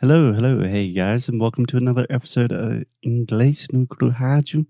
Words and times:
Hello, 0.00 0.32
hello, 0.32 0.60
hey 0.62 0.92
guys, 0.92 1.28
and 1.28 1.40
welcome 1.40 1.64
to 1.66 1.76
another 1.76 2.06
episode 2.10 2.52
of 2.52 2.84
Inglês 3.04 3.66
no 3.72 3.86
Rádio. 3.86 4.66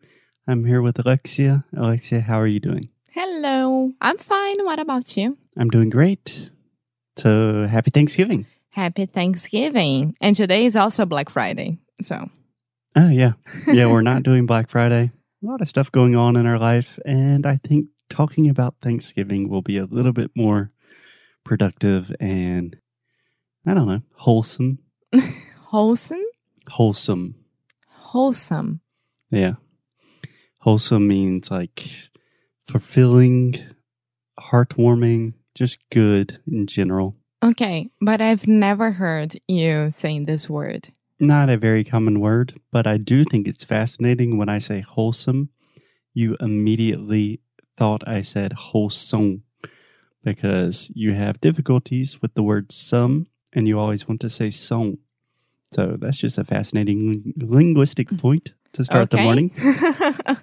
I'm 0.47 0.65
here 0.65 0.81
with 0.81 0.99
Alexia. 0.99 1.65
Alexia, 1.77 2.21
how 2.21 2.41
are 2.41 2.47
you 2.47 2.61
doing? 2.61 2.91
Hello. 3.11 3.93
I'm 4.01 4.19
fine. 4.19 4.65
What 4.65 4.79
about 4.79 5.17
you? 5.17 5.37
I'm 5.59 5.69
doing 5.69 5.91
great. 5.91 6.51
So, 7.17 7.67
happy 7.67 7.91
Thanksgiving. 7.91 8.47
Happy 8.71 9.07
Thanksgiving. 9.07 10.15
And 10.21 10.37
today 10.37 10.65
is 10.67 10.77
also 10.77 11.05
Black 11.07 11.31
Friday. 11.31 11.79
So, 12.01 12.31
Oh, 12.95 13.09
yeah. 13.11 13.33
Yeah, 13.67 13.87
we're 13.87 14.03
not 14.03 14.23
doing 14.29 14.47
Black 14.47 14.71
Friday. 14.71 15.11
A 15.43 15.47
lot 15.47 15.61
of 15.61 15.69
stuff 15.69 15.91
going 15.93 16.15
on 16.17 16.37
in 16.37 16.47
our 16.47 16.59
life, 16.59 16.99
and 17.05 17.45
I 17.47 17.59
think 17.63 17.87
talking 18.09 18.49
about 18.49 18.77
Thanksgiving 18.81 19.49
will 19.49 19.61
be 19.63 19.77
a 19.77 19.85
little 19.85 20.13
bit 20.13 20.31
more 20.37 20.71
productive 21.45 22.15
and, 22.21 22.77
I 23.67 23.75
don't 23.75 23.87
know, 23.87 24.03
wholesome. 24.15 24.79
wholesome? 25.65 26.25
Wholesome. 26.69 27.35
Wholesome. 27.89 28.81
Yeah. 29.31 29.55
Wholesome 30.61 31.07
means 31.07 31.51
like 31.51 31.89
fulfilling, 32.67 33.57
heartwarming, 34.39 35.35
just 35.55 35.79
good 35.91 36.41
in 36.51 36.67
general. 36.67 37.17
Okay, 37.43 37.91
but 38.01 38.21
I've 38.21 38.47
never 38.49 38.93
heard 38.93 39.37
you 39.47 39.91
saying 39.91 40.25
this 40.25 40.49
word. 40.49 40.89
Not 41.21 41.49
a 41.49 41.57
very 41.57 41.85
common 41.85 42.21
word, 42.21 42.61
but 42.73 42.87
I 42.87 42.97
do 42.97 43.25
think 43.25 43.47
it's 43.47 43.65
fascinating 43.65 44.37
when 44.37 44.49
I 44.49 44.59
say 44.59 44.81
wholesome. 44.81 45.51
You 46.13 46.37
immediately 46.41 47.41
thought 47.77 48.07
I 48.07 48.23
said 48.23 48.53
wholesome 48.55 49.45
because 50.25 50.91
you 50.95 51.15
have 51.15 51.41
difficulties 51.41 52.21
with 52.21 52.35
the 52.35 52.43
word 52.43 52.73
some 52.73 53.29
and 53.53 53.69
you 53.69 53.79
always 53.79 54.09
want 54.09 54.21
to 54.23 54.31
say 54.31 54.51
song. 54.51 54.99
So 55.73 55.97
that's 55.99 56.19
just 56.19 56.39
a 56.39 56.45
fascinating 56.45 57.35
linguistic 57.37 58.09
point 58.19 58.55
to 58.73 58.85
start 58.85 59.11
the 59.11 59.19
morning. 59.19 59.51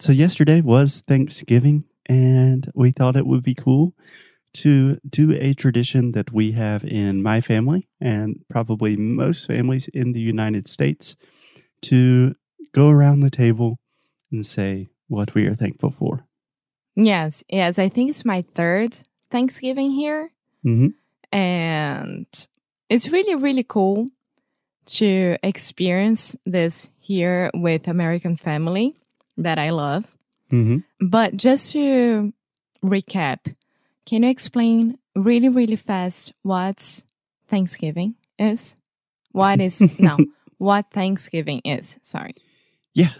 So 0.00 0.10
yesterday 0.10 0.60
was 0.60 1.04
Thanksgiving, 1.06 1.84
and 2.06 2.68
we 2.74 2.90
thought 2.90 3.14
it 3.14 3.24
would 3.24 3.44
be 3.44 3.54
cool 3.54 3.94
to 4.54 4.98
do 5.08 5.30
a 5.32 5.54
tradition 5.54 6.10
that 6.10 6.32
we 6.32 6.50
have 6.52 6.82
in 6.82 7.22
my 7.22 7.40
family 7.40 7.88
and 8.00 8.44
probably 8.50 8.96
most 8.96 9.46
families 9.46 9.86
in 9.94 10.10
the 10.10 10.18
United 10.18 10.68
States 10.68 11.14
to 11.82 12.34
go 12.74 12.88
around 12.88 13.20
the 13.20 13.30
table 13.30 13.78
and 14.32 14.44
say 14.44 14.88
what 15.06 15.34
we 15.34 15.46
are 15.46 15.54
thankful 15.54 15.92
for. 15.92 16.26
yes, 16.96 17.44
yes. 17.48 17.78
I 17.78 17.88
think 17.88 18.10
it's 18.10 18.24
my 18.24 18.44
third 18.56 18.98
Thanksgiving 19.30 19.92
here. 19.92 20.32
hmm 20.64 20.88
And 21.30 22.26
it's 22.92 23.08
really, 23.08 23.34
really 23.34 23.64
cool 23.64 24.10
to 24.84 25.36
experience 25.42 26.36
this 26.44 26.90
here 27.00 27.50
with 27.54 27.88
American 27.88 28.36
family 28.36 28.94
that 29.38 29.58
I 29.58 29.70
love. 29.70 30.04
hmm 30.50 30.78
But 31.00 31.36
just 31.36 31.72
to 31.72 32.34
recap, 32.84 33.54
can 34.04 34.22
you 34.24 34.28
explain 34.28 34.98
really, 35.16 35.48
really 35.48 35.76
fast 35.76 36.34
what 36.42 37.04
Thanksgiving 37.48 38.14
is? 38.38 38.76
What 39.30 39.60
is 39.60 39.80
no, 39.98 40.18
what 40.58 40.90
Thanksgiving 40.90 41.62
is? 41.64 41.98
Sorry. 42.02 42.34
Yeah, 42.92 43.14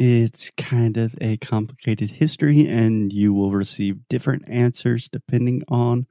it's 0.00 0.50
kind 0.56 0.96
of 0.96 1.14
a 1.20 1.36
complicated 1.36 2.10
history, 2.10 2.66
and 2.66 3.12
you 3.12 3.32
will 3.32 3.52
receive 3.52 4.08
different 4.08 4.48
answers 4.48 5.08
depending 5.08 5.62
on 5.68 6.06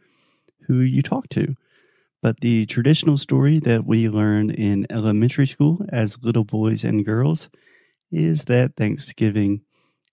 who 0.67 0.79
you 0.79 1.01
talk 1.01 1.27
to. 1.29 1.57
But 2.21 2.41
the 2.41 2.65
traditional 2.67 3.17
story 3.17 3.59
that 3.59 3.85
we 3.85 4.07
learn 4.07 4.51
in 4.51 4.85
elementary 4.89 5.47
school 5.47 5.85
as 5.89 6.21
little 6.21 6.43
boys 6.43 6.83
and 6.83 7.03
girls 7.03 7.49
is 8.11 8.45
that 8.45 8.75
Thanksgiving 8.75 9.61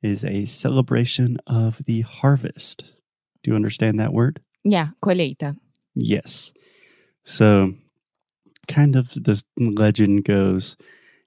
is 0.03 0.25
a 0.25 0.47
celebration 0.47 1.39
of 1.47 1.83
the 1.85 2.03
harvest. 2.03 2.85
Do 3.43 3.51
you 3.51 3.57
understand 3.57 4.01
that 4.01 4.13
word? 4.13 4.41
Yeah, 4.65 4.89
colheita. 5.03 5.57
Yes. 5.95 6.53
So, 7.25 7.75
kind 8.69 8.97
of 8.97 9.11
the 9.11 9.43
legend 9.57 10.25
goes 10.25 10.77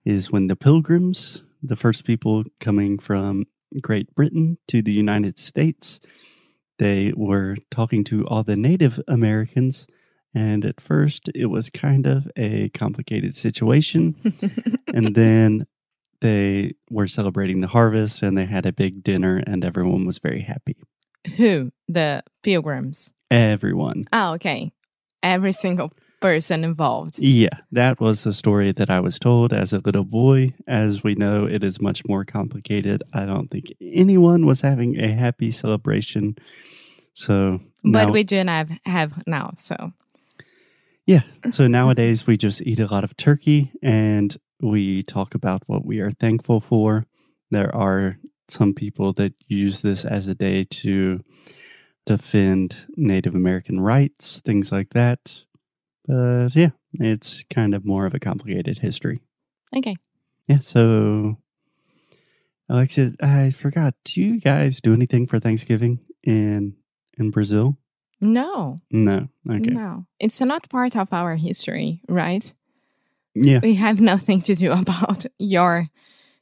is 0.06 0.32
when 0.32 0.48
the 0.48 0.56
pilgrims, 0.56 1.44
the 1.62 1.76
first 1.76 2.06
people 2.06 2.44
coming 2.60 2.98
from 2.98 3.46
Great 3.82 4.14
Britain 4.16 4.58
to 4.68 4.82
the 4.82 4.92
United 4.92 5.38
States, 5.38 6.00
they 6.80 7.14
were 7.16 7.58
talking 7.70 8.04
to 8.06 8.26
all 8.28 8.44
the 8.44 8.56
Native 8.56 9.00
Americans. 9.08 9.86
And 10.34 10.64
at 10.66 10.80
first, 10.80 11.30
it 11.36 11.48
was 11.48 11.70
kind 11.70 12.06
of 12.08 12.28
a 12.38 12.70
complicated 12.70 13.36
situation. 13.36 14.16
and 14.94 15.14
then 15.16 15.68
they 16.22 16.74
were 16.90 17.08
celebrating 17.08 17.62
the 17.62 17.68
harvest 17.68 18.22
and 18.22 18.38
they 18.38 18.46
had 18.46 18.66
a 18.66 18.72
big 18.74 19.04
dinner, 19.04 19.42
and 19.46 19.66
everyone 19.66 20.06
was 20.06 20.20
very 20.20 20.42
happy. 20.42 20.78
Who? 21.38 21.72
The 21.88 22.24
pilgrims. 22.44 23.12
Everyone. 23.30 24.06
Oh, 24.14 24.34
okay. 24.34 24.72
Every 25.24 25.52
single 25.52 25.92
person 26.22 26.64
involved. 26.64 27.18
Yeah, 27.20 27.50
that 27.72 28.00
was 28.00 28.24
the 28.24 28.34
story 28.34 28.72
that 28.74 28.90
I 28.92 29.00
was 29.00 29.18
told 29.18 29.54
as 29.54 29.74
a 29.74 29.80
little 29.80 30.04
boy. 30.04 30.54
As 30.68 31.04
we 31.04 31.16
know, 31.16 31.46
it 31.46 31.64
is 31.64 31.82
much 31.82 32.04
more 32.08 32.24
complicated. 32.26 33.02
I 33.14 33.26
don't 33.26 33.50
think 33.50 33.74
anyone 33.82 34.46
was 34.46 34.62
having 34.62 35.00
a 35.00 35.08
happy 35.10 35.52
celebration. 35.52 36.36
So, 37.14 37.60
But 37.84 38.06
now- 38.08 38.12
we 38.12 38.24
do 38.24 38.44
not 38.44 38.70
have, 38.70 38.80
have 38.86 39.24
now, 39.28 39.52
so 39.56 39.94
yeah, 41.12 41.20
mm-hmm. 41.20 41.52
so 41.52 41.68
nowadays 41.68 42.26
we 42.26 42.38
just 42.38 42.62
eat 42.62 42.80
a 42.80 42.88
lot 42.88 43.04
of 43.04 43.18
turkey 43.18 43.74
and 43.84 44.38
we 44.62 45.04
talk 45.04 45.36
about 45.36 45.62
what 45.68 45.86
we 45.86 46.00
are 46.00 46.12
thankful 46.12 46.62
for. 46.62 47.06
There 47.50 47.74
are 47.76 48.18
some 48.48 48.74
people 48.74 49.12
that 49.14 49.34
use 49.46 49.82
this 49.82 50.06
as 50.06 50.30
a 50.30 50.36
day 50.36 50.64
to 50.64 51.20
defend 52.06 52.78
Native 52.96 53.36
American 53.36 53.82
rights, 53.82 54.42
things 54.46 54.72
like 54.72 54.92
that. 54.92 55.44
But 56.08 56.56
yeah, 56.56 56.70
it's 56.94 57.44
kind 57.50 57.76
of 57.76 57.84
more 57.84 58.06
of 58.06 58.14
a 58.14 58.20
complicated 58.20 58.78
history. 58.78 59.20
okay. 59.76 59.98
Yeah, 60.48 60.60
so 60.60 61.38
Alexia, 62.70 63.12
I 63.22 63.52
forgot. 63.52 63.96
Do 64.06 64.22
you 64.22 64.40
guys 64.40 64.80
do 64.80 64.94
anything 64.94 65.28
for 65.28 65.40
Thanksgiving 65.40 66.00
in 66.24 66.78
in 67.18 67.32
Brazil? 67.32 67.78
No, 68.22 68.82
No. 68.92 69.28
Okay. 69.50 69.72
no. 69.72 70.06
It's 70.20 70.40
not 70.42 70.70
part 70.70 70.96
of 70.96 71.12
our 71.12 71.36
history, 71.36 72.02
right? 72.08 72.54
Yeah. 73.34 73.60
We 73.64 73.76
have 73.76 74.00
nothing 74.00 74.42
to 74.42 74.56
do 74.56 74.72
about 74.82 75.26
your 75.40 75.88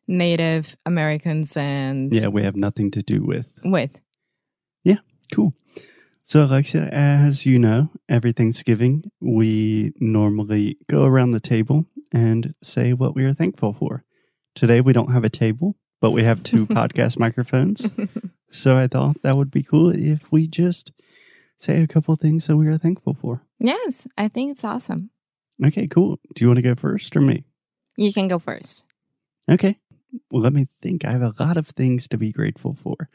Native 0.07 0.75
Americans 0.85 1.55
and 1.55 2.11
Yeah, 2.13 2.27
we 2.27 2.43
have 2.43 2.55
nothing 2.55 2.91
to 2.91 3.01
do 3.01 3.23
with. 3.23 3.45
with. 3.63 3.91
Yeah, 4.83 4.97
cool. 5.33 5.53
So 6.23 6.43
Alexia, 6.45 6.89
as 6.91 7.45
you 7.45 7.57
know, 7.59 7.89
every 8.07 8.33
Thanksgiving 8.33 9.09
we 9.21 9.93
normally 9.99 10.77
go 10.89 11.05
around 11.05 11.31
the 11.31 11.39
table 11.39 11.85
and 12.11 12.53
say 12.61 12.93
what 12.93 13.15
we 13.15 13.23
are 13.23 13.33
thankful 13.33 13.73
for. 13.73 14.03
Today 14.55 14.81
we 14.81 14.93
don't 14.93 15.11
have 15.13 15.23
a 15.23 15.29
table, 15.29 15.75
but 16.01 16.11
we 16.11 16.23
have 16.23 16.43
two 16.43 16.65
podcast 16.77 17.17
microphones. 17.17 17.87
So 18.51 18.75
I 18.75 18.87
thought 18.87 19.21
that 19.21 19.37
would 19.37 19.51
be 19.51 19.61
cool 19.61 19.91
if 19.91 20.31
we 20.31 20.47
just 20.47 20.91
say 21.59 21.81
a 21.81 21.87
couple 21.87 22.15
things 22.15 22.47
that 22.47 22.57
we 22.57 22.67
are 22.67 22.77
thankful 22.77 23.13
for. 23.13 23.43
Yes, 23.59 24.07
I 24.17 24.27
think 24.27 24.51
it's 24.51 24.63
awesome. 24.63 25.11
Okay, 25.63 25.87
cool. 25.87 26.19
Do 26.33 26.43
you 26.43 26.47
want 26.47 26.57
to 26.57 26.63
go 26.63 26.75
first 26.75 27.15
or 27.15 27.21
me? 27.21 27.43
You 27.97 28.13
can 28.13 28.27
go 28.27 28.39
first. 28.39 28.83
Okay. 29.51 29.77
Well, 30.31 30.41
let 30.41 30.53
me 30.53 30.67
think. 30.81 31.03
I 31.05 31.11
have 31.11 31.21
a 31.21 31.33
lot 31.39 31.57
of 31.57 31.67
things 31.67 32.07
to 32.07 32.17
be 32.17 32.31
grateful 32.31 32.73
for. 32.73 33.09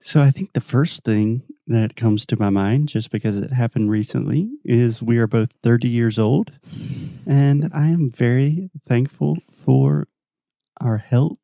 So 0.00 0.20
I 0.20 0.30
think 0.30 0.52
the 0.52 0.60
first 0.60 1.04
thing 1.04 1.42
that 1.66 1.96
comes 1.96 2.26
to 2.26 2.36
my 2.38 2.50
mind, 2.50 2.88
just 2.88 3.10
because 3.10 3.38
it 3.38 3.52
happened 3.52 3.88
recently, 3.88 4.50
is 4.64 5.02
we 5.02 5.16
are 5.18 5.26
both 5.26 5.50
30 5.62 5.88
years 5.88 6.18
old. 6.18 6.52
And 7.26 7.70
I 7.72 7.86
am 7.86 8.10
very 8.10 8.70
thankful 8.86 9.38
for 9.52 10.08
our 10.80 10.98
health 10.98 11.38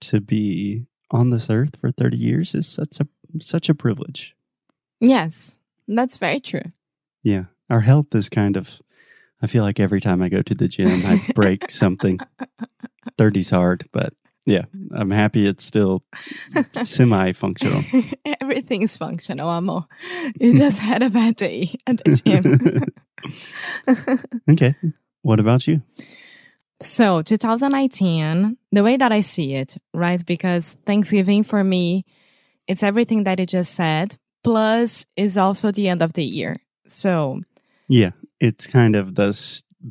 to 0.00 0.20
be 0.20 0.86
on 1.10 1.30
this 1.30 1.50
earth 1.50 1.76
for 1.80 1.92
30 1.92 2.16
years 2.16 2.54
is 2.54 2.66
such 2.66 3.00
a 3.00 3.06
such 3.40 3.68
a 3.68 3.74
privilege. 3.74 4.34
Yes, 5.00 5.56
that's 5.86 6.16
very 6.16 6.40
true. 6.40 6.72
Yeah. 7.22 7.44
Our 7.70 7.80
health 7.80 8.14
is 8.14 8.28
kind 8.28 8.56
of 8.56 8.80
I 9.40 9.46
feel 9.46 9.62
like 9.62 9.78
every 9.78 10.00
time 10.00 10.20
I 10.20 10.28
go 10.28 10.42
to 10.42 10.54
the 10.54 10.68
gym 10.68 11.04
I 11.06 11.22
break 11.34 11.70
something. 11.70 12.18
30's 13.18 13.50
hard, 13.50 13.88
but 13.92 14.12
yeah, 14.46 14.64
I'm 14.94 15.10
happy 15.10 15.46
it's 15.46 15.64
still 15.64 16.02
semi 16.82 17.32
functional. 17.34 17.84
Everything 18.40 18.82
is 18.82 18.96
functional, 18.96 19.50
amor. 19.50 19.82
You 20.40 20.58
just 20.58 20.78
had 20.78 21.02
a 21.02 21.10
bad 21.10 21.36
day 21.36 21.74
at 21.86 22.02
the 22.02 22.92
gym. 23.86 24.14
okay. 24.50 24.74
What 25.22 25.40
about 25.40 25.66
you? 25.66 25.82
So, 26.80 27.22
2019, 27.22 28.56
the 28.70 28.84
way 28.84 28.96
that 28.96 29.12
I 29.12 29.20
see 29.20 29.54
it, 29.54 29.76
right? 29.92 30.24
Because 30.24 30.76
Thanksgiving 30.86 31.42
for 31.42 31.62
me, 31.62 32.06
it's 32.68 32.82
everything 32.82 33.24
that 33.24 33.40
you 33.40 33.46
just 33.46 33.74
said, 33.74 34.16
plus 34.44 35.06
is 35.16 35.36
also 35.36 35.70
the 35.72 35.88
end 35.88 36.02
of 36.02 36.12
the 36.14 36.24
year. 36.24 36.60
So, 36.86 37.40
Yeah. 37.88 38.12
it's 38.40 38.66
kind 38.66 38.94
of 38.96 39.14
the 39.14 39.32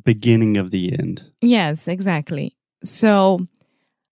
beginning 0.03 0.57
of 0.57 0.71
the 0.71 0.93
end. 0.97 1.23
Yes, 1.41 1.87
exactly. 1.87 2.55
So 2.83 3.39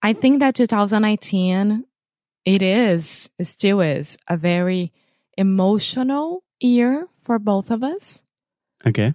I 0.02 0.14
think 0.14 0.40
that 0.40 0.56
2019 0.56 1.86
it 2.46 2.62
is 2.62 3.30
it 3.40 3.46
still 3.46 3.82
is 3.82 4.18
a 4.28 4.38
very 4.38 4.92
emotional 5.38 6.44
year 6.60 7.08
for 7.24 7.40
both 7.40 7.72
of 7.72 7.84
us 7.84 8.22
Okay. 8.86 9.14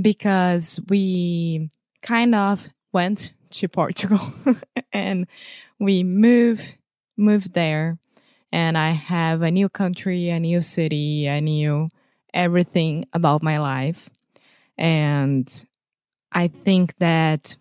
because 0.00 0.80
we 0.88 1.70
kind 2.02 2.34
of 2.34 2.68
went 2.92 3.32
to 3.50 3.68
Portugal 3.68 4.20
and 4.92 5.26
we 5.78 6.02
moved 6.04 6.76
moved 7.16 7.52
there 7.54 7.98
and 8.52 8.76
I 8.78 8.90
have 8.92 9.42
a 9.42 9.50
new 9.50 9.68
country, 9.68 10.30
a 10.30 10.40
new 10.40 10.60
city, 10.60 11.26
a 11.26 11.40
new 11.40 11.88
everything 12.32 13.06
about 13.12 13.42
my 13.42 13.58
life. 13.58 14.10
And 14.76 15.48
I 16.32 16.48
think 16.48 16.96
that 16.98 17.56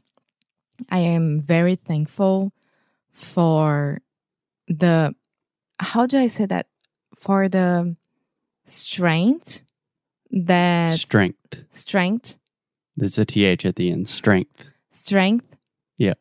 I 0.89 0.99
am 0.99 1.41
very 1.41 1.75
thankful 1.75 2.51
for 3.13 4.01
the 4.67 5.15
how 5.79 6.05
do 6.05 6.19
I 6.19 6.27
say 6.27 6.45
that 6.45 6.67
for 7.17 7.47
the 7.47 7.95
strength 8.65 9.61
that 10.31 10.99
Strength. 10.99 11.63
strength 11.71 12.37
There's 12.97 13.17
a 13.17 13.25
TH 13.25 13.65
at 13.65 13.75
the 13.75 13.91
end. 13.91 14.07
Strength. 14.09 14.65
strength 14.91 15.55
Yeah. 15.97 16.15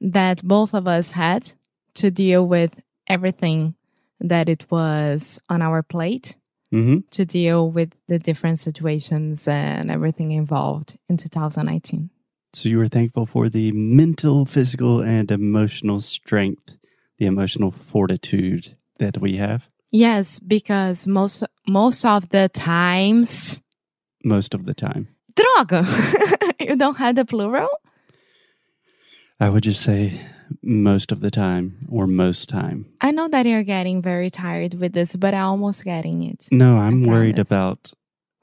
that 0.00 0.42
both 0.44 0.74
of 0.74 0.86
us 0.86 1.10
had 1.12 1.52
to 1.94 2.10
deal 2.10 2.46
with 2.46 2.80
everything 3.08 3.74
that 4.20 4.48
it 4.48 4.64
was 4.70 5.38
on 5.48 5.62
our 5.62 5.82
plate 5.82 6.36
hmm 6.72 6.98
to 7.10 7.24
deal 7.24 7.70
with 7.70 7.90
the 8.08 8.18
different 8.18 8.58
situations 8.58 9.46
and 9.48 9.90
everything 9.90 10.30
involved 10.32 10.96
in 11.08 11.16
2019 11.16 12.10
So 12.52 12.68
you 12.68 12.78
were 12.78 12.88
thankful 12.88 13.26
for 13.26 13.48
the 13.50 13.70
mental, 13.72 14.46
physical, 14.46 15.02
and 15.02 15.30
emotional 15.30 16.00
strength, 16.00 16.76
the 17.18 17.26
emotional 17.26 17.70
fortitude 17.70 18.76
that 18.98 19.18
we 19.20 19.36
have? 19.36 19.68
Yes 19.90 20.38
because 20.40 21.06
most 21.06 21.44
most 21.68 22.04
of 22.04 22.28
the 22.30 22.48
times 22.48 23.60
most 24.24 24.54
of 24.54 24.64
the 24.64 24.74
time. 24.74 25.06
droga. 25.34 25.84
You 26.66 26.76
don't 26.76 26.96
have 26.98 27.14
the 27.14 27.24
plural 27.24 27.68
I 29.40 29.48
would 29.50 29.62
just 29.64 29.82
say 29.82 30.20
most 30.62 31.12
of 31.12 31.20
the 31.20 31.30
time 31.30 31.86
or 31.88 32.06
most 32.06 32.48
time. 32.48 32.86
i 33.00 33.10
know 33.10 33.28
that 33.28 33.46
you're 33.46 33.64
getting 33.64 34.00
very 34.00 34.30
tired 34.30 34.74
with 34.74 34.92
this 34.92 35.16
but 35.16 35.34
i'm 35.34 35.44
almost 35.44 35.82
getting 35.84 36.22
it 36.22 36.46
No, 36.52 36.76
I'm 36.76 37.02
worried 37.02 37.38
about 37.38 37.92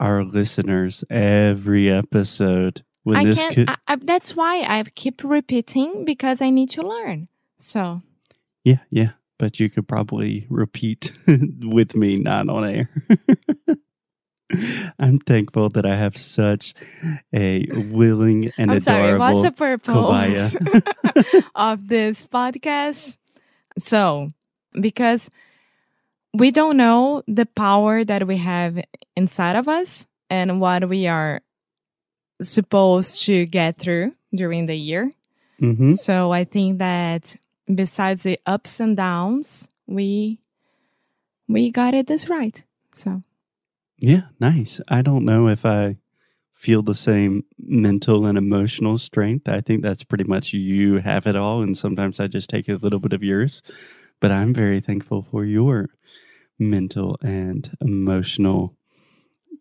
our 0.00 0.22
listeners 0.24 1.02
every 1.10 1.90
episode. 1.90 2.84
When 3.04 3.16
I 3.16 3.24
this 3.24 3.40
can't. 3.40 3.54
could, 3.54 3.68
I, 3.70 3.76
I, 3.86 3.96
that's 3.96 4.34
why 4.36 4.64
I 4.66 4.82
keep 4.94 5.22
repeating 5.24 6.04
because 6.04 6.40
I 6.42 6.50
need 6.50 6.70
to 6.70 6.82
learn. 6.82 7.28
So 7.58 8.02
yeah, 8.64 8.78
yeah, 8.90 9.12
but 9.38 9.60
you 9.60 9.68
could 9.70 9.86
probably 9.88 10.46
repeat 10.48 11.12
with 11.26 11.94
me, 11.96 12.16
not 12.16 12.48
on 12.48 12.64
air. 12.64 12.90
I'm 14.98 15.18
thankful 15.18 15.68
that 15.70 15.86
I 15.86 15.96
have 15.96 16.16
such 16.16 16.74
a 17.32 17.66
willing 17.72 18.52
and 18.58 18.70
I'm 18.72 18.80
sorry. 18.80 19.10
adorable 19.10 19.42
What's 19.42 19.48
the 19.48 19.52
purpose 19.52 20.56
of 21.54 21.88
this 21.88 22.24
podcast? 22.24 23.16
So 23.78 24.32
because 24.80 25.30
we 26.32 26.50
don't 26.50 26.76
know 26.76 27.22
the 27.28 27.46
power 27.46 28.04
that 28.04 28.26
we 28.26 28.38
have 28.38 28.80
inside 29.16 29.56
of 29.56 29.68
us 29.68 30.06
and 30.28 30.60
what 30.60 30.88
we 30.88 31.06
are 31.06 31.42
supposed 32.42 33.24
to 33.24 33.46
get 33.46 33.78
through 33.78 34.12
during 34.34 34.66
the 34.66 34.76
year. 34.76 35.12
hmm 35.58 35.92
So 35.92 36.32
I 36.32 36.44
think 36.44 36.78
that 36.78 37.36
besides 37.72 38.24
the 38.24 38.38
ups 38.46 38.80
and 38.80 38.96
downs, 38.96 39.68
we 39.86 40.40
we 41.46 41.70
got 41.70 41.94
it 41.94 42.06
this 42.06 42.28
right. 42.28 42.64
So 42.94 43.22
Yeah, 44.04 44.24
nice. 44.38 44.82
I 44.88 45.00
don't 45.00 45.24
know 45.24 45.48
if 45.48 45.64
I 45.64 45.96
feel 46.52 46.82
the 46.82 46.94
same 46.94 47.44
mental 47.58 48.26
and 48.26 48.36
emotional 48.36 48.98
strength. 48.98 49.48
I 49.48 49.62
think 49.62 49.82
that's 49.82 50.04
pretty 50.04 50.24
much 50.24 50.52
you 50.52 50.96
have 50.96 51.26
it 51.26 51.36
all. 51.36 51.62
And 51.62 51.74
sometimes 51.74 52.20
I 52.20 52.26
just 52.26 52.50
take 52.50 52.68
a 52.68 52.74
little 52.74 52.98
bit 52.98 53.14
of 53.14 53.22
yours. 53.22 53.62
But 54.20 54.30
I'm 54.30 54.52
very 54.52 54.80
thankful 54.80 55.26
for 55.30 55.46
your 55.46 55.88
mental 56.58 57.16
and 57.22 57.74
emotional 57.80 58.76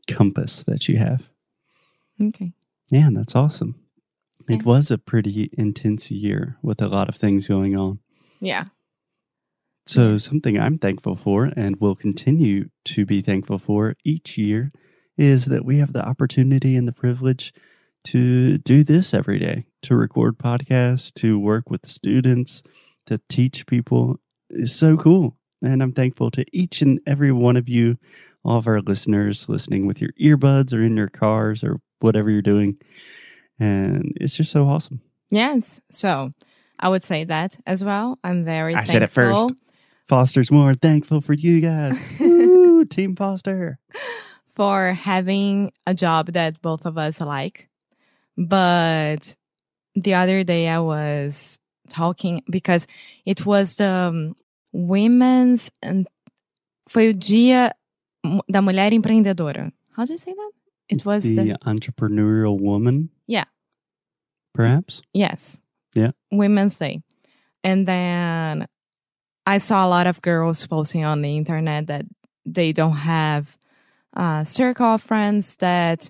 compass 0.10 0.62
that 0.64 0.90
you 0.90 0.98
have. 0.98 1.30
okay. 2.22 2.52
Yeah, 2.92 3.10
that's 3.14 3.36
awesome. 3.38 3.80
It 4.50 4.66
was 4.66 4.92
a 4.92 4.98
pretty 4.98 5.50
intense 5.54 6.12
year 6.12 6.58
with 6.62 6.82
a 6.82 6.90
lot 6.90 7.08
of 7.08 7.16
things 7.16 7.48
going 7.48 7.78
on. 7.78 8.00
Yeah. 8.42 8.66
So, 9.86 10.18
something 10.18 10.58
I'm 10.58 10.78
thankful 10.78 11.16
for 11.16 11.52
and 11.58 11.76
will 11.80 11.96
continue 11.96 12.70
to 12.86 13.06
be 13.06 13.22
thankful 13.22 13.60
for 13.60 13.96
each 14.06 14.38
year 14.38 14.72
is 15.18 15.46
that 15.46 15.66
we 15.66 15.78
have 15.78 15.94
the 15.94 16.06
opportunity 16.08 16.76
and 16.76 16.88
the 16.88 16.94
privilege 16.94 17.54
to 18.06 18.58
do 18.60 18.84
this 18.84 19.14
every 19.14 19.40
day 19.40 19.66
to 19.84 19.96
record 19.96 20.38
podcasts, 20.38 21.14
to 21.16 21.40
work 21.40 21.70
with 21.70 21.86
students, 21.86 22.64
to 23.06 23.20
teach 23.30 23.66
people 23.66 24.20
is 24.50 24.74
so 24.74 24.98
cool. 24.98 25.38
And 25.62 25.82
I'm 25.82 25.94
thankful 25.94 26.32
to 26.32 26.46
each 26.52 26.82
and 26.82 27.00
every 27.08 27.32
one 27.32 27.56
of 27.56 27.70
you, 27.70 27.98
all 28.44 28.58
of 28.58 28.68
our 28.68 28.82
listeners 28.82 29.48
listening 29.48 29.86
with 29.86 30.02
your 30.02 30.12
earbuds 30.20 30.74
or 30.74 30.84
in 30.84 30.98
your 30.98 31.08
cars 31.08 31.64
or 31.64 31.80
whatever 32.00 32.30
you're 32.30 32.42
doing. 32.42 32.78
And 33.60 34.18
it's 34.20 34.36
just 34.36 34.52
so 34.52 34.68
awesome. 34.68 35.02
Yes. 35.30 35.80
So 35.90 36.34
I 36.80 36.90
would 36.90 37.06
say 37.06 37.24
that 37.24 37.60
as 37.66 37.84
well. 37.84 38.20
I'm 38.24 38.44
very 38.44 38.76
I 38.76 38.84
said 38.84 39.04
it 39.04 39.10
first. 39.10 39.54
Foster's 40.08 40.52
more 40.52 40.74
thankful 40.74 41.22
for 41.22 41.34
you 41.34 41.62
guys. 41.62 41.98
Woo, 42.20 42.86
Team 42.90 43.16
Foster. 43.16 43.80
for 44.56 44.94
having 44.94 45.72
a 45.88 45.94
job 45.94 46.28
that 46.34 46.62
both 46.62 46.86
of 46.86 46.98
us 46.98 47.20
like. 47.22 47.70
But 48.38 49.36
the 49.96 50.14
other 50.14 50.44
day 50.44 50.68
I 50.68 50.80
was 50.80 51.60
talking 51.90 52.44
because 52.50 52.88
it 53.26 53.46
was 53.46 53.76
the 53.76 53.88
um, 53.90 54.36
women's 54.72 55.72
and 55.82 56.08
foi 56.88 57.10
o 57.10 57.14
dia 57.14 57.74
da 58.50 58.62
mulher 58.62 58.92
empreendedora. 58.92 59.72
How 59.96 60.06
do 60.06 60.14
you 60.14 60.18
say 60.18 60.34
that? 60.34 60.52
It 60.90 61.06
was 61.06 61.24
the 61.24 61.36
the 61.36 61.58
entrepreneurial 61.66 62.60
woman. 62.60 63.10
Yeah. 63.28 63.46
Perhaps. 64.54 65.02
Yes. 65.14 65.60
Yeah. 65.96 66.12
Women's 66.32 66.78
Day. 66.78 67.02
And 67.64 67.88
then 67.88 68.68
I 69.46 69.58
saw 69.58 69.86
a 69.86 69.90
lot 69.90 70.08
of 70.08 70.22
girls 70.22 70.66
posting 70.66 71.04
on 71.04 71.22
the 71.22 71.36
internet 71.38 71.88
that 71.88 72.06
they 72.46 72.72
don't 72.72 72.96
have 72.98 73.58
a 74.14 74.44
circle 74.46 74.86
of 74.96 75.02
friends 75.02 75.58
that 75.58 76.10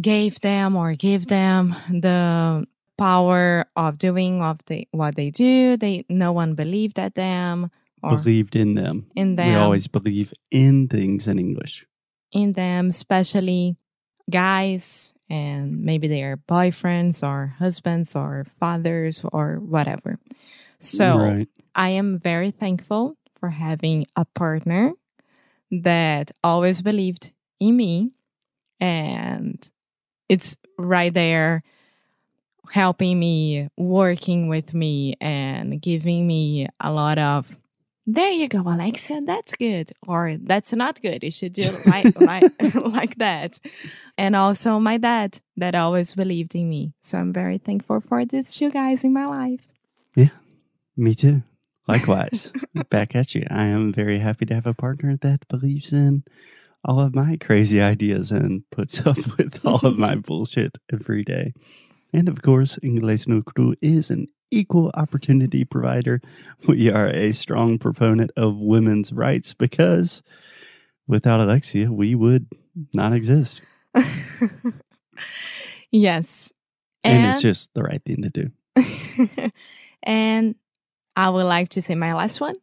gave 0.00 0.40
them 0.40 0.76
or 0.76 0.94
give 0.94 1.26
them 1.26 1.74
the 1.90 2.66
power 2.96 3.66
of 3.76 3.98
doing 3.98 4.42
of 4.42 4.58
the 4.66 4.86
what 4.90 5.16
they 5.16 5.30
do. 5.30 5.76
They 5.76 6.04
no 6.08 6.32
one 6.32 6.54
believed 6.54 6.98
at 6.98 7.14
them 7.14 7.70
or 8.02 8.16
Believed 8.16 8.54
in 8.54 8.74
them. 8.74 9.06
in 9.16 9.36
them 9.36 9.48
We 9.48 9.54
always 9.54 9.86
believe 9.88 10.32
in 10.50 10.88
things 10.88 11.26
in 11.28 11.38
English. 11.38 11.86
in 12.30 12.52
them, 12.52 12.88
especially 12.88 13.76
guys 14.30 15.14
and 15.30 15.82
maybe 15.82 16.08
they 16.08 16.22
are 16.22 16.36
boyfriends 16.36 17.26
or 17.26 17.54
husbands 17.58 18.14
or 18.14 18.46
fathers 18.60 19.22
or 19.32 19.56
whatever. 19.56 20.18
So 20.78 21.18
right. 21.18 21.48
I 21.78 21.90
am 21.90 22.18
very 22.18 22.50
thankful 22.50 23.16
for 23.38 23.50
having 23.50 24.04
a 24.16 24.24
partner 24.24 24.94
that 25.70 26.32
always 26.42 26.82
believed 26.82 27.30
in 27.60 27.76
me 27.76 28.10
and 28.80 29.70
it's 30.28 30.56
right 30.76 31.14
there 31.14 31.62
helping 32.72 33.18
me, 33.18 33.68
working 33.76 34.48
with 34.48 34.74
me 34.74 35.14
and 35.20 35.80
giving 35.80 36.26
me 36.26 36.66
a 36.80 36.90
lot 36.90 37.18
of 37.18 37.56
there 38.10 38.30
you 38.30 38.48
go, 38.48 38.62
Alexa, 38.62 39.20
That's 39.26 39.54
good. 39.54 39.92
Or 40.06 40.36
that's 40.40 40.72
not 40.72 41.00
good. 41.02 41.22
You 41.22 41.30
should 41.30 41.52
do 41.52 41.62
it 41.62 41.86
like, 41.86 42.18
like, 42.18 42.52
like 42.74 43.16
that. 43.18 43.60
And 44.16 44.34
also 44.34 44.80
my 44.80 44.96
dad 44.96 45.40
that 45.58 45.74
always 45.74 46.14
believed 46.14 46.54
in 46.54 46.70
me. 46.70 46.94
So 47.02 47.18
I'm 47.18 47.34
very 47.34 47.58
thankful 47.58 48.00
for 48.00 48.24
these 48.24 48.54
two 48.54 48.70
guys 48.70 49.04
in 49.04 49.12
my 49.12 49.26
life. 49.26 49.60
Yeah, 50.16 50.30
me 50.96 51.14
too. 51.14 51.42
Likewise. 51.88 52.52
Back 52.90 53.16
at 53.16 53.34
you. 53.34 53.46
I 53.50 53.64
am 53.64 53.92
very 53.92 54.18
happy 54.18 54.44
to 54.46 54.54
have 54.54 54.66
a 54.66 54.74
partner 54.74 55.16
that 55.16 55.48
believes 55.48 55.92
in 55.92 56.22
all 56.84 57.00
of 57.00 57.14
my 57.14 57.36
crazy 57.40 57.80
ideas 57.80 58.30
and 58.30 58.62
puts 58.70 59.00
up 59.06 59.16
with 59.38 59.64
all 59.64 59.80
of 59.80 59.98
my 59.98 60.14
bullshit 60.14 60.76
every 60.92 61.24
day. 61.24 61.54
And 62.12 62.28
of 62.28 62.42
course, 62.42 62.78
Inglés 62.82 63.26
no 63.26 63.42
Cru 63.42 63.74
is 63.80 64.10
an 64.10 64.28
equal 64.50 64.90
opportunity 64.94 65.64
provider. 65.64 66.20
We 66.66 66.90
are 66.90 67.08
a 67.08 67.32
strong 67.32 67.78
proponent 67.78 68.30
of 68.36 68.56
women's 68.56 69.12
rights 69.12 69.54
because 69.54 70.22
without 71.06 71.40
Alexia, 71.40 71.90
we 71.90 72.14
would 72.14 72.46
not 72.94 73.12
exist. 73.12 73.60
yes. 75.90 76.52
And, 77.04 77.26
it's 77.26 77.42
just 77.42 77.72
the 77.74 77.82
right 77.82 78.02
thing 78.04 78.22
to 78.22 78.30
do. 78.30 78.50
and 80.02 80.54
I 81.18 81.30
would 81.30 81.46
like 81.46 81.70
to 81.70 81.82
say 81.82 81.96
my 81.96 82.14
last 82.14 82.40
one. 82.40 82.54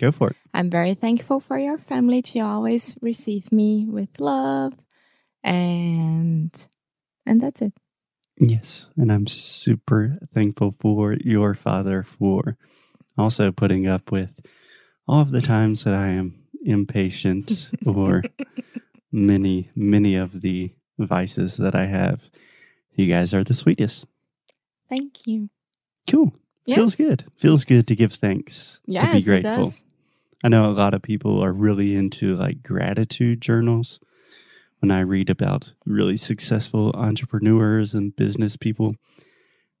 Go 0.00 0.10
for 0.10 0.30
it. 0.30 0.36
I'm 0.52 0.70
very 0.70 0.94
thankful 0.94 1.38
for 1.38 1.56
your 1.56 1.78
family 1.78 2.20
to 2.22 2.40
always 2.40 2.96
receive 3.00 3.52
me 3.52 3.86
with 3.88 4.18
love 4.18 4.72
and 5.44 6.50
and 7.24 7.40
that's 7.40 7.62
it. 7.62 7.72
Yes, 8.38 8.88
and 8.96 9.12
I'm 9.12 9.28
super 9.28 10.18
thankful 10.34 10.74
for 10.80 11.12
your 11.12 11.54
father 11.54 12.02
for 12.02 12.58
also 13.16 13.52
putting 13.52 13.86
up 13.86 14.10
with 14.10 14.30
all 15.06 15.20
of 15.20 15.30
the 15.30 15.40
times 15.40 15.84
that 15.84 15.94
I 15.94 16.08
am 16.08 16.42
impatient 16.64 17.70
or 17.86 18.24
many 19.12 19.70
many 19.76 20.16
of 20.16 20.40
the 20.40 20.72
vices 20.98 21.56
that 21.58 21.76
I 21.76 21.86
have. 21.86 22.24
You 22.96 23.06
guys 23.06 23.32
are 23.32 23.44
the 23.44 23.54
sweetest. 23.54 24.08
Thank 24.88 25.24
you. 25.24 25.50
Cool. 26.10 26.32
Feels 26.74 26.94
good. 26.96 27.24
Feels 27.36 27.64
good 27.64 27.86
to 27.86 27.94
give 27.96 28.12
thanks. 28.14 28.80
to 28.84 28.88
be 28.90 28.94
Yes, 28.94 29.14
it 29.16 29.24
grateful. 29.24 29.64
does. 29.66 29.84
I 30.44 30.48
know 30.48 30.68
a 30.68 30.72
lot 30.72 30.94
of 30.94 31.02
people 31.02 31.42
are 31.42 31.52
really 31.52 31.94
into 31.94 32.36
like 32.36 32.62
gratitude 32.62 33.40
journals. 33.40 34.00
When 34.80 34.90
I 34.90 35.00
read 35.00 35.30
about 35.30 35.72
really 35.86 36.16
successful 36.18 36.92
entrepreneurs 36.94 37.94
and 37.94 38.14
business 38.14 38.56
people, 38.56 38.96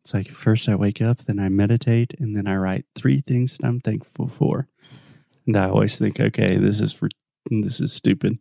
it's 0.02 0.14
like 0.14 0.32
first 0.32 0.68
I 0.68 0.74
wake 0.74 1.02
up, 1.02 1.18
then 1.26 1.38
I 1.38 1.48
meditate, 1.50 2.14
and 2.18 2.34
then 2.34 2.46
I 2.46 2.56
write 2.56 2.86
three 2.94 3.20
things 3.26 3.56
that 3.58 3.66
I'm 3.66 3.80
thankful 3.80 4.26
for. 4.28 4.68
And 5.46 5.56
I 5.56 5.68
always 5.68 5.96
think, 5.96 6.18
okay, 6.18 6.56
this 6.56 6.80
is 6.80 6.92
for 6.92 7.08
this 7.50 7.78
is 7.80 7.92
stupid, 7.92 8.38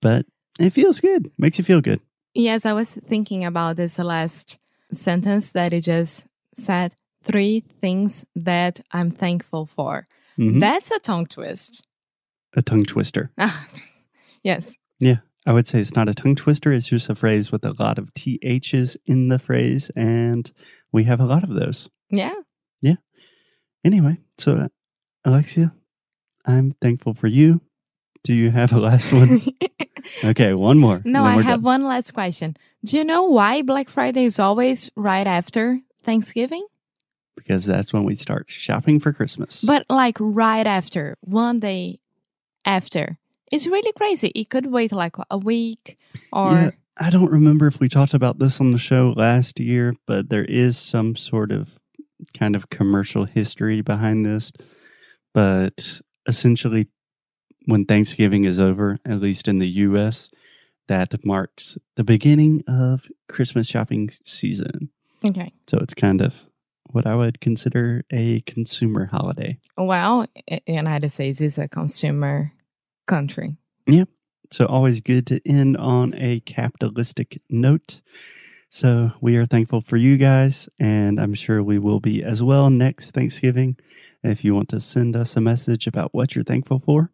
but 0.00 0.26
it 0.58 0.70
feels 0.70 1.00
good. 1.00 1.30
Makes 1.38 1.58
you 1.58 1.64
feel 1.64 1.80
good. 1.80 2.00
Yes, 2.34 2.66
I 2.66 2.72
was 2.72 2.94
thinking 2.94 3.44
about 3.44 3.76
this 3.76 3.98
last 3.98 4.58
sentence 4.92 5.50
that 5.52 5.72
it 5.72 5.82
just 5.82 6.26
said 6.54 6.94
three 7.24 7.64
things 7.80 8.24
that 8.34 8.80
I'm 8.92 9.10
thankful 9.10 9.66
for. 9.66 10.06
Mhm. 10.38 10.60
That's 10.60 10.90
a 10.90 10.98
tongue 10.98 11.26
twist. 11.26 11.84
a 12.54 12.60
tongue 12.62 12.84
twister. 12.84 13.30
yes. 14.42 14.74
Yeah. 15.00 15.18
I 15.46 15.52
would 15.52 15.66
say 15.66 15.80
it's 15.80 15.96
not 15.96 16.08
a 16.08 16.14
tongue 16.14 16.36
twister. 16.36 16.70
It's 16.72 16.86
just 16.88 17.08
a 17.08 17.14
phrase 17.14 17.50
with 17.50 17.64
a 17.64 17.72
lot 17.78 17.98
of 17.98 18.10
ths 18.14 18.96
in 19.06 19.28
the 19.28 19.38
phrase, 19.38 19.90
and 19.96 20.50
we 20.92 21.04
have 21.04 21.18
a 21.20 21.24
lot 21.24 21.42
of 21.42 21.50
those. 21.54 21.88
Yeah. 22.10 22.34
Yeah. 22.80 22.96
Anyway, 23.84 24.18
so 24.38 24.54
uh, 24.56 24.68
Alexia, 25.24 25.72
I'm 26.46 26.72
thankful 26.80 27.14
for 27.14 27.26
you. 27.26 27.60
Do 28.22 28.34
you 28.34 28.50
have 28.52 28.72
a 28.72 28.78
last 28.78 29.12
one? 29.12 29.42
okay, 30.24 30.54
one 30.54 30.78
more. 30.78 31.02
no, 31.04 31.24
I 31.24 31.42
have 31.42 31.58
done. 31.60 31.62
one 31.62 31.84
last 31.86 32.12
question. 32.14 32.56
Do 32.84 32.96
you 32.96 33.04
know 33.04 33.24
why 33.24 33.62
Black 33.62 33.88
Friday 33.88 34.24
is 34.24 34.38
always 34.38 34.90
right 34.94 35.26
after 35.26 35.80
Thanksgiving? 36.04 36.64
Because 37.42 37.64
that's 37.64 37.92
when 37.92 38.04
we 38.04 38.14
start 38.14 38.46
shopping 38.50 39.00
for 39.00 39.12
Christmas. 39.12 39.62
But 39.62 39.84
like 39.88 40.16
right 40.20 40.66
after, 40.66 41.16
one 41.20 41.60
day 41.60 42.00
after. 42.64 43.18
It's 43.50 43.66
really 43.66 43.92
crazy. 43.92 44.28
It 44.34 44.48
could 44.48 44.66
wait 44.66 44.92
like 44.92 45.16
a 45.30 45.36
week 45.36 45.98
or 46.32 46.52
yeah, 46.52 46.70
I 46.96 47.10
don't 47.10 47.30
remember 47.30 47.66
if 47.66 47.80
we 47.80 47.88
talked 47.88 48.14
about 48.14 48.38
this 48.38 48.60
on 48.60 48.72
the 48.72 48.78
show 48.78 49.12
last 49.16 49.60
year, 49.60 49.94
but 50.06 50.28
there 50.30 50.44
is 50.44 50.78
some 50.78 51.16
sort 51.16 51.52
of 51.52 51.78
kind 52.34 52.54
of 52.56 52.70
commercial 52.70 53.24
history 53.24 53.80
behind 53.80 54.24
this. 54.24 54.52
But 55.34 56.00
essentially, 56.26 56.88
when 57.66 57.84
Thanksgiving 57.84 58.44
is 58.44 58.58
over, 58.58 58.98
at 59.04 59.20
least 59.20 59.48
in 59.48 59.58
the 59.58 59.68
US, 59.68 60.30
that 60.88 61.24
marks 61.24 61.78
the 61.96 62.04
beginning 62.04 62.62
of 62.66 63.08
Christmas 63.28 63.66
shopping 63.66 64.10
season. 64.24 64.90
Okay. 65.28 65.52
So 65.66 65.78
it's 65.78 65.94
kind 65.94 66.20
of 66.20 66.46
what 66.92 67.06
I 67.06 67.14
would 67.16 67.40
consider 67.40 68.04
a 68.12 68.40
consumer 68.42 69.06
holiday. 69.06 69.58
Well, 69.76 70.26
i- 70.50 70.60
United 70.66 71.10
States 71.10 71.40
is 71.40 71.58
a 71.58 71.68
consumer 71.68 72.52
country. 73.06 73.56
Yeah. 73.86 74.04
So 74.50 74.66
always 74.66 75.00
good 75.00 75.26
to 75.28 75.40
end 75.48 75.76
on 75.78 76.14
a 76.16 76.40
capitalistic 76.40 77.40
note. 77.48 78.00
So 78.70 79.12
we 79.20 79.36
are 79.36 79.46
thankful 79.46 79.80
for 79.80 79.96
you 79.96 80.16
guys, 80.16 80.68
and 80.78 81.18
I'm 81.20 81.34
sure 81.34 81.62
we 81.62 81.78
will 81.78 82.00
be 82.00 82.22
as 82.22 82.42
well 82.42 82.70
next 82.70 83.10
Thanksgiving. 83.12 83.76
If 84.22 84.44
you 84.44 84.54
want 84.54 84.68
to 84.70 84.80
send 84.80 85.16
us 85.16 85.36
a 85.36 85.40
message 85.40 85.86
about 85.86 86.14
what 86.14 86.34
you're 86.34 86.44
thankful 86.44 86.78
for, 86.78 87.10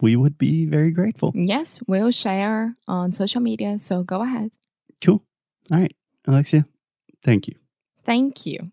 we 0.00 0.16
would 0.16 0.36
be 0.38 0.66
very 0.66 0.90
grateful. 0.90 1.32
Yes, 1.34 1.78
we'll 1.86 2.10
share 2.10 2.76
on 2.88 3.12
social 3.12 3.40
media. 3.40 3.78
So 3.78 4.02
go 4.02 4.22
ahead. 4.22 4.50
Cool. 5.00 5.22
All 5.70 5.78
right, 5.78 5.94
Alexia, 6.26 6.66
thank 7.22 7.46
you. 7.46 7.54
Thank 8.04 8.44
you. 8.46 8.72